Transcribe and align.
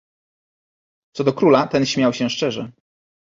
"Co 1.15 1.23
do 1.23 1.33
króla, 1.33 1.67
ten 1.67 1.85
śmiał 1.85 2.13
się 2.13 2.29
szczerze." 2.29 2.71